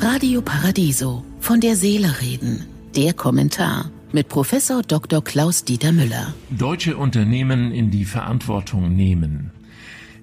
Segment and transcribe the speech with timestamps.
[0.00, 1.24] Radio Paradiso.
[1.40, 2.66] Von der Seele reden.
[2.96, 5.22] Der Kommentar mit Professor Dr.
[5.24, 6.34] Klaus Dieter Müller.
[6.50, 9.50] Deutsche Unternehmen in die Verantwortung nehmen.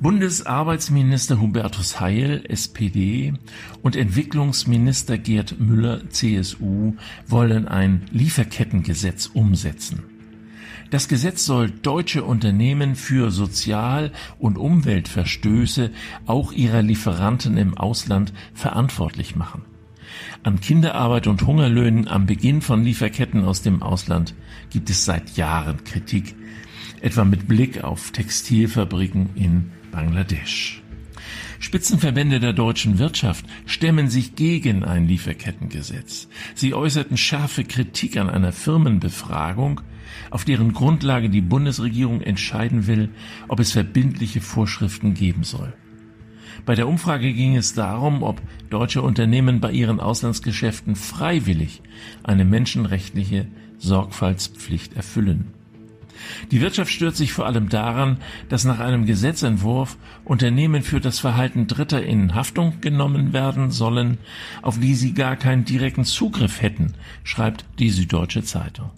[0.00, 3.34] Bundesarbeitsminister Hubertus Heil, SPD,
[3.82, 6.94] und Entwicklungsminister Gerd Müller, CSU,
[7.26, 10.15] wollen ein Lieferkettengesetz umsetzen.
[10.90, 15.90] Das Gesetz soll deutsche Unternehmen für Sozial- und Umweltverstöße
[16.26, 19.62] auch ihrer Lieferanten im Ausland verantwortlich machen.
[20.44, 24.34] An Kinderarbeit und Hungerlöhnen am Beginn von Lieferketten aus dem Ausland
[24.70, 26.36] gibt es seit Jahren Kritik,
[27.00, 30.82] etwa mit Blick auf Textilfabriken in Bangladesch.
[31.58, 36.28] Spitzenverbände der deutschen Wirtschaft stemmen sich gegen ein Lieferkettengesetz.
[36.54, 39.80] Sie äußerten scharfe Kritik an einer Firmenbefragung,
[40.30, 43.10] auf deren Grundlage die Bundesregierung entscheiden will,
[43.48, 45.72] ob es verbindliche Vorschriften geben soll.
[46.64, 51.82] Bei der Umfrage ging es darum, ob deutsche Unternehmen bei ihren Auslandsgeschäften freiwillig
[52.22, 53.46] eine menschenrechtliche
[53.78, 55.55] Sorgfaltspflicht erfüllen.
[56.50, 61.66] Die Wirtschaft stört sich vor allem daran, dass nach einem Gesetzentwurf Unternehmen für das Verhalten
[61.66, 64.18] Dritter in Haftung genommen werden sollen,
[64.62, 68.90] auf die sie gar keinen direkten Zugriff hätten, schreibt die Süddeutsche Zeitung.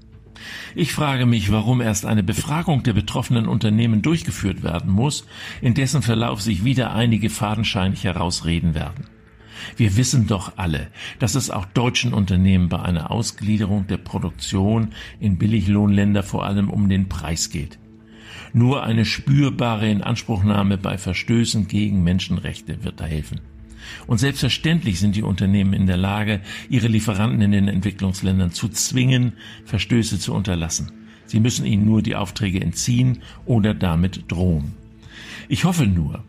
[0.75, 5.27] Ich frage mich, warum erst eine Befragung der betroffenen Unternehmen durchgeführt werden muss,
[5.60, 9.08] in dessen Verlauf sich wieder einige fadenscheinig herausreden werden.
[9.77, 14.89] Wir wissen doch alle, dass es auch deutschen Unternehmen bei einer Ausgliederung der Produktion
[15.20, 17.78] in Billiglohnländer vor allem um den Preis geht.
[18.53, 23.41] Nur eine spürbare Inanspruchnahme bei Verstößen gegen Menschenrechte wird da helfen.
[24.06, 29.34] Und selbstverständlich sind die Unternehmen in der Lage, ihre Lieferanten in den Entwicklungsländern zu zwingen,
[29.65, 30.93] Verstöße zu unterlassen.
[31.27, 34.72] Sie müssen ihnen nur die Aufträge entziehen oder damit drohen.
[35.48, 36.25] Ich hoffe nur,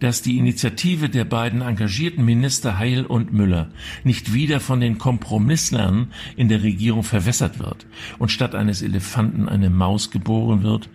[0.00, 3.70] dass die Initiative der beiden engagierten Minister Heil und Müller
[4.02, 7.86] nicht wieder von den Kompromisslern in der Regierung verwässert wird
[8.18, 10.88] und statt eines Elefanten eine Maus geboren wird,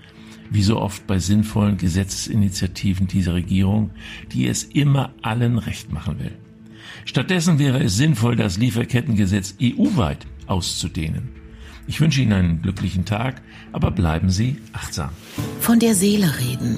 [0.49, 3.91] wie so oft bei sinnvollen Gesetzesinitiativen dieser Regierung,
[4.31, 6.37] die es immer allen recht machen will.
[7.05, 11.29] Stattdessen wäre es sinnvoll, das Lieferkettengesetz EU-weit auszudehnen.
[11.87, 15.09] Ich wünsche Ihnen einen glücklichen Tag, aber bleiben Sie achtsam.
[15.59, 16.77] Von der Seele reden